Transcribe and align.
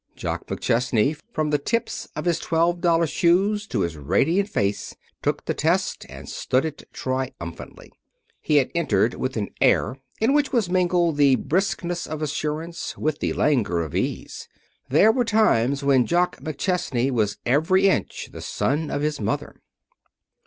Jock 0.15 0.47
McChesney, 0.47 1.15
from 1.31 1.51
the 1.51 1.59
tips 1.59 2.07
of 2.15 2.25
his 2.25 2.39
twelve 2.39 2.81
dollar 2.81 3.05
shoes 3.05 3.67
to 3.67 3.81
his 3.81 3.95
radiant 3.95 4.49
face, 4.49 4.95
took 5.21 5.45
the 5.45 5.53
test 5.53 6.07
and 6.09 6.27
stood 6.27 6.65
it 6.65 6.89
triumphantly. 6.91 7.91
He 8.41 8.55
had 8.55 8.71
entered 8.73 9.13
with 9.13 9.37
an 9.37 9.49
air 9.61 9.99
in 10.19 10.33
which 10.33 10.51
was 10.51 10.71
mingled 10.71 11.17
the 11.17 11.35
briskness 11.35 12.07
of 12.07 12.23
assurance 12.23 12.97
with 12.97 13.19
the 13.19 13.33
languor 13.33 13.83
of 13.83 13.93
ease. 13.93 14.47
There 14.89 15.11
were 15.11 15.23
times 15.23 15.83
when 15.83 16.07
Jock 16.07 16.37
McChesney 16.39 17.11
was 17.11 17.37
every 17.45 17.87
inch 17.87 18.29
the 18.31 18.41
son 18.41 18.89
of 18.89 19.03
his 19.03 19.19
mother. 19.21 19.61